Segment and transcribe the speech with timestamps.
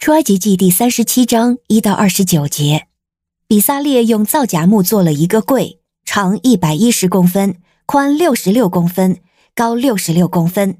[0.00, 2.86] 出埃及记第三十七章一到二十九节，
[3.46, 9.18] 比撒列用皂荚木做了一个柜，长一百一十公分，宽六十六公分，
[9.54, 10.78] 高六十六公分，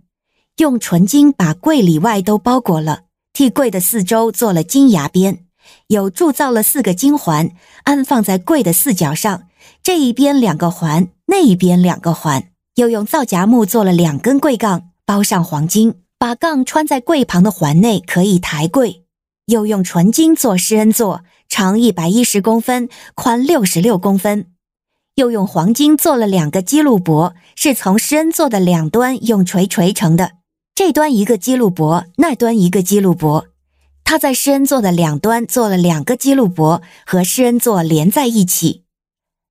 [0.56, 3.02] 用纯金把柜里外都包裹了，
[3.34, 5.44] 替柜的四周做了金牙边，
[5.88, 7.50] 有铸造了四个金环，
[7.84, 9.42] 安放在柜的四角上，
[9.82, 15.96] 这一边两个环，那一边两个环，又用皂荚木做了两根柜杠，包上黄金。
[16.18, 19.04] 把杠穿在柜旁的环内，可以抬柜；
[19.50, 24.44] 又用纯金做施恩座，长一百一十公分，宽六十六公分；
[25.16, 30.32] 又用黄金做了两个基路伯，是从施恩座的两端用锤锤成的，
[30.74, 33.48] 这端一个基路伯，那端一个基路伯。
[34.04, 38.84] 他在施恩座的两端做了两个基路伯，和施恩座连在一起。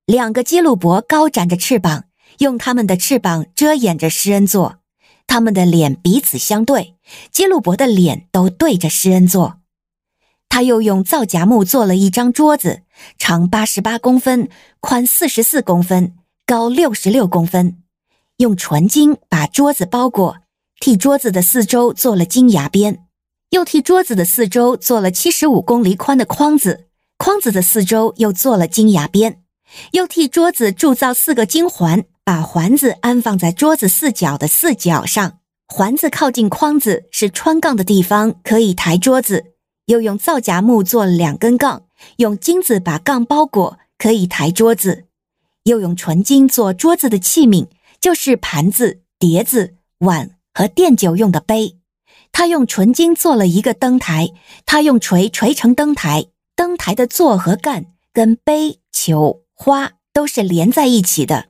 [0.06, 2.04] 两个基路伯高展着翅膀，
[2.38, 4.78] 用他们的翅膀遮掩着施恩座。
[5.26, 6.96] 他们的脸彼此相对，
[7.30, 9.59] 基路伯的脸都对着施恩座。
[10.50, 12.82] 他又用皂荚木做了一张桌子，
[13.16, 16.12] 长八十八公分，宽四十四公分，
[16.44, 17.78] 高六十六公分，
[18.36, 20.36] 用纯金把桌子包裹，
[20.78, 23.06] 替桌子的四周做了金牙边，
[23.48, 29.42] 又替桌子的四周做了七十五公厘宽的框子，框子的四周又做了金牙边，
[29.92, 32.04] 又替桌子铸造四个金环。
[32.22, 39.49] 把环子安放在桌子四角的四角上，环子靠近框子是穿杠的地方，可以抬桌子。
[39.90, 41.82] 又用皂荚木做了两根杠，
[42.18, 45.06] 用金子把杠包裹，可以抬桌子。
[45.64, 47.66] 又用纯金做桌子的器皿，
[48.00, 51.78] 就是盘子、碟子、碗和奠酒用的杯。
[52.30, 54.30] 他用纯金做了一个灯台，
[54.64, 61.48] 他用锤锤成灯台，灯台的座和干跟杯、球、花都是连在一起的。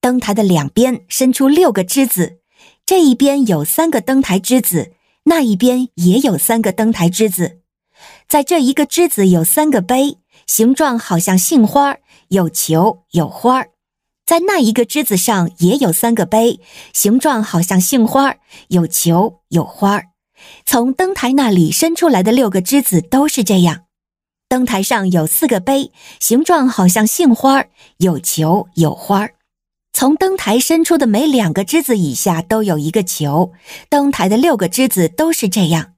[0.00, 2.38] 灯台的两边伸出六个枝子，
[2.84, 4.90] 这一边有三个灯台枝子，
[5.26, 7.57] 那一边也有三个灯台枝子。
[8.28, 11.96] 在这一个枝子有三个杯，形状好像杏花，
[12.28, 13.70] 有球有花儿。
[14.26, 16.60] 在那一个枝子上也有三个杯，
[16.92, 18.36] 形状好像杏花，
[18.68, 20.08] 有球有花儿。
[20.66, 23.84] 从灯台那里伸出来的六个枝子都是这样。
[24.46, 25.90] 灯台上有四个杯，
[26.20, 27.64] 形状好像杏花，
[27.96, 29.36] 有球有花儿。
[29.94, 33.52] 从灯台伸出的每两个枝子以下都有一个球，
[33.88, 35.94] 灯台的六个枝子都是这样。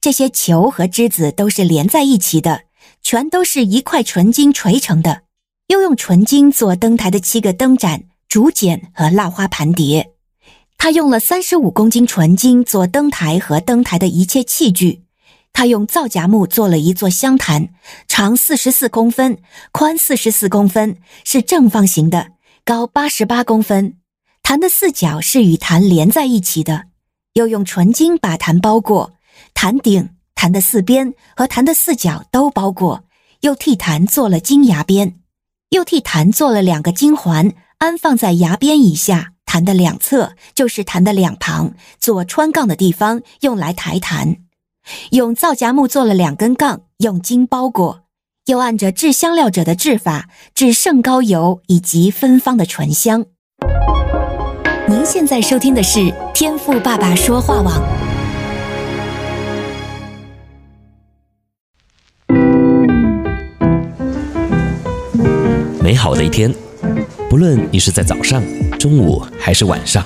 [0.00, 2.62] 这些球和枝子都是连在一起的，
[3.02, 5.22] 全都是一块纯金锤成的。
[5.66, 10.12] 又用纯金做灯台的七个灯盏、竹简和蜡花盘碟。
[10.78, 15.02] 他用了三十五公斤纯金做灯台和灯台的一切器具。
[15.52, 17.70] 他用皂荚木做了一座香坛，
[18.06, 19.38] 长四十四公分，
[19.72, 22.28] 宽四十四公分，是正方形的。
[22.64, 23.96] 高八十八公分，
[24.42, 26.84] 坛的四角是与坛连在一起的，
[27.32, 29.12] 又用纯金把坛包裹，
[29.54, 33.04] 坛顶、坛的四边和坛的四角都包裹，
[33.40, 35.16] 又替坛做了金牙边，
[35.70, 44.36] 又替坛做了两个金环，安放在牙边以下，坛的两侧就是坛的两旁，做穿杠的地方，用来抬坛。
[45.10, 48.04] 用皂荚木做了两根杠，用金包裹。
[48.46, 53.26] 又按着制香料者的制法制圣膏油以及芬芳的醇香。
[54.88, 58.07] 您现在收听的是天赋爸爸说话网。
[65.98, 66.54] 好的一天，
[67.28, 68.40] 不论你是在早上、
[68.78, 70.02] 中午还是晚上，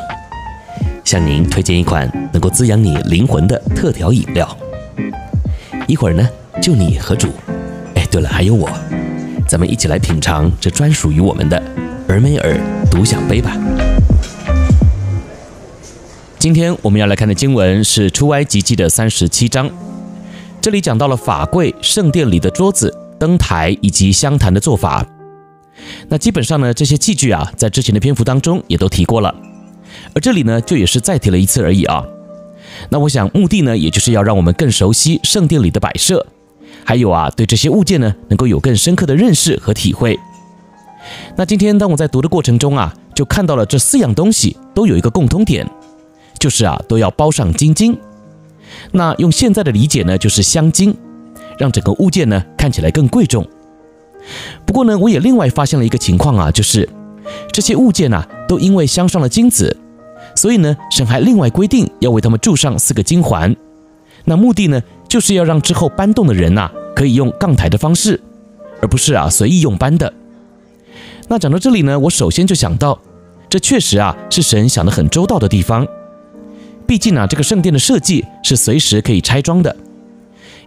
[1.05, 4.57] 向您推荐一款能够滋养你灵魂的特调饮料。
[5.87, 6.27] 一会儿呢，
[6.63, 7.29] 就你和主。
[7.95, 8.69] 哎对了，还有我，
[9.47, 11.63] 咱们一起来品尝这专属于我们的
[12.09, 12.59] 尔梅尔
[12.91, 13.55] 独享杯吧。
[16.39, 19.71] 今天我们要来看的经文是出埃及记的三十七章，
[20.59, 25.07] 这里讲到了法柜、圣殿里的桌子、灯台以及香坛的做法。
[26.09, 29.35] 那基本上呢，这些器具啊，在之前的篇幅当中也都提过了，
[30.15, 32.05] 而这里呢，就也是再提了一次而已啊。
[32.91, 36.27] 那我想目的呢，也就是要让我们更熟悉圣殿里的摆设。
[36.85, 40.19] 还有啊，对这些物件呢，能够有更深刻的认识和体会。
[41.37, 45.69] 那今天当我在读的过程中啊，就看到了这四样东西都有一个共通点，
[46.39, 47.97] 就是啊，都要包上金金。
[48.93, 50.97] 那用现在的理解呢，就是镶金，
[51.59, 53.47] 让整个物件呢看起来更贵重。
[54.65, 56.89] 不过呢，我也另外发现了一个情况啊，就是
[57.53, 59.77] 这些物件呐，都因为镶上了金子，
[60.37, 63.55] 所以呢，神还另外规定要为他们铸上四个金环。
[64.25, 68.21] 那目的呢，就是要让之后搬动的人呐、可以用杠抬的方式，
[68.81, 70.13] 而不是啊随意用搬的。
[71.29, 72.99] 那讲到这里呢，我首先就想到，
[73.49, 75.87] 这确实啊是神想得很周到的地方。
[76.87, 79.75] 毕竟啊，这个圣殿的设计是随时可以拆装的，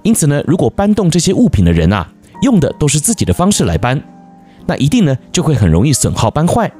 [0.02, 4.02] 因此呢，如果搬动这些物品的人啊，用的都是自己的方式来搬，
[4.66, 6.72] 那一定呢就会很容易损耗搬坏。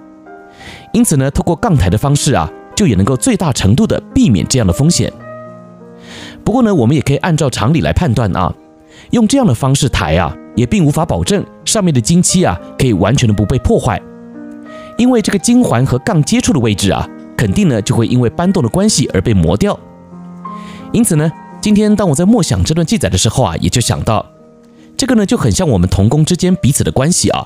[0.94, 5.12] 因此呢，透过杠抬的方式啊，就也能够最大程度的避免这样的风险。
[6.44, 8.54] 不过呢，我们也可以按照常理来判断啊，
[9.12, 14.02] 用这样的方式抬啊，也并无法保证上面的金漆啊可以完全的不被破坏，
[14.98, 19.78] 因为这个金环和杠接触的位置啊，肯定呢就会因为搬动的关系而被磨掉。
[20.92, 24.26] 因此呢，今天当我在默想这段记载的时候啊，也就想到，
[24.98, 27.46] 这个呢就很像我们同工之间彼此的关系啊。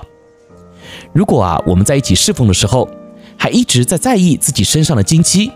[1.12, 2.88] 如果啊我们在一起侍奉的时候，
[3.36, 5.50] 还一直在在意自己身上的金漆，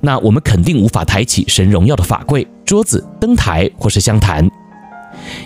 [0.00, 4.50] 那我们肯定无法抬起神荣耀的法柜、桌子、灯台或是香坛，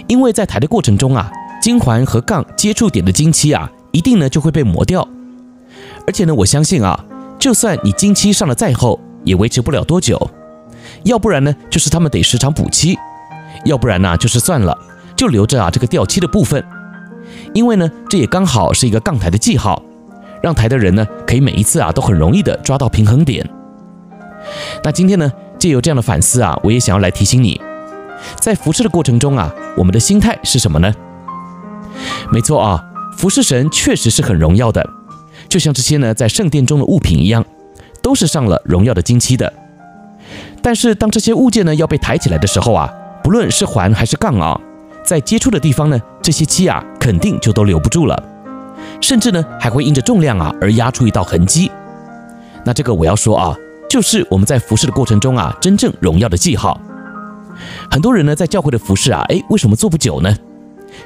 [0.06, 1.31] 因为在抬的过程中啊，
[1.61, 5.06] 金环和杠接触点的金漆啊，一定呢就会被磨掉。
[6.06, 7.05] 而且呢，我相信啊，
[7.38, 10.31] 就算你金漆上的再厚，也维持不了多久。
[11.02, 12.94] 要不然呢，就是他们得时常补漆；
[13.64, 14.79] 要不然呢，就是算了，
[15.16, 16.62] 就留着啊这个掉漆的部分。
[17.52, 19.82] 因为呢，这也刚好是一个杠台的记号。
[20.42, 23.48] 让抬的人呢，可以每一次啊都很容易的抓到平衡点。
[24.84, 27.60] 那今天呢，借由这样的反思啊，我也想要来提醒你，
[28.38, 30.94] 在服侍的过程中啊，我们的心态是什么呢？
[32.30, 32.84] 没错啊，
[33.16, 34.88] 服侍神确实是很荣耀的，
[35.48, 37.44] 就像这些呢在圣殿中的物品一样，
[38.02, 39.52] 都是上了荣耀的金漆的。
[40.62, 42.92] 但是当这些物件呢要被抬起来的时候啊，
[43.24, 44.60] 不论是环还是杠啊，
[45.06, 48.23] 在接触的地方呢，这些漆啊肯定就都留不住了。
[49.00, 51.70] 甚至呢，还会因着重量啊而压出一道痕迹。
[52.64, 53.56] 那这个我要说啊，
[53.88, 56.81] 就是我们在服侍的过程中啊，真正荣耀的记号。
[57.88, 60.37] 很多人呢，在教会的服侍啊，诶，为什么做不久呢？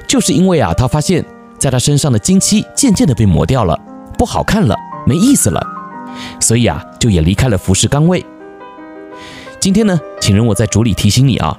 [0.07, 1.23] 就是因为啊，他发现
[1.59, 3.79] 在他身上的金漆渐渐的被磨掉了，
[4.17, 4.75] 不好看了，
[5.05, 5.63] 没意思了，
[6.39, 8.25] 所以啊，就也离开了服侍岗位。
[9.59, 11.55] 今天呢，请容我在主里提醒你啊，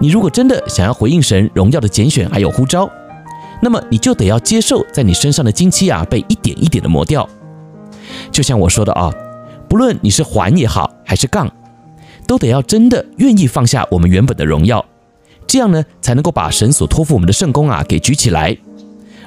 [0.00, 2.90] 你如果真的想要回应神荣耀的拣选还有呼召。
[3.62, 7.28] 那么你就得要接受，在你身上的金漆啊，被一点一点的磨掉。
[8.32, 9.12] 就像我说的啊，
[9.68, 11.52] 不论你是环也好，还是杠，
[12.26, 14.82] 都得要真的愿意放下我们原本的荣耀，
[15.46, 18.56] 这样呢，才能够把神所托付我们的圣工啊给举起来，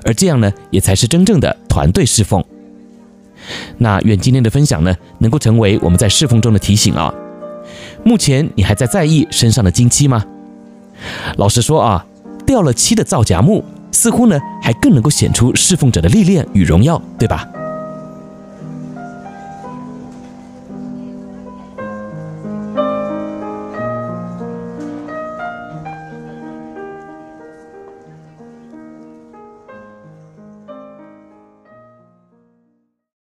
[0.03, 2.43] 而这样呢，也才是真正的团队侍奉。
[3.77, 7.13] 那愿今天的分享呢，能够成为我们在侍奉中的提醒啊。
[8.03, 10.25] 目前你还在在意身上的金漆吗？
[11.37, 12.05] 老实说啊，
[12.45, 13.63] 掉了漆的皂荚木。
[13.95, 17.47] 似乎呢，还更能够显出侍奉者的历练与荣耀，对吧？